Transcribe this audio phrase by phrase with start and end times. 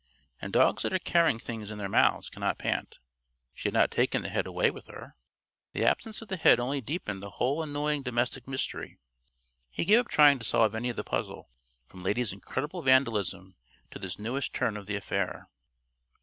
[0.41, 2.97] And dogs that are carrying things in their mouths cannot pant.
[3.53, 5.15] She had not taken the head away with her.
[5.73, 8.97] The absence of the head only deepened the whole annoying domestic mystery.
[9.69, 11.51] He gave up trying to solve any of the puzzle
[11.85, 13.53] from Lady's incredible vandalism
[13.91, 15.49] to this newest turn of the affair.